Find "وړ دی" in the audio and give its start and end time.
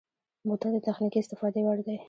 1.65-1.95